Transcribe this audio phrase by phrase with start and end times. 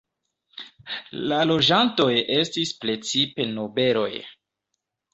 [1.33, 2.09] La loĝantoj
[2.39, 4.13] estis precipe nobeloj.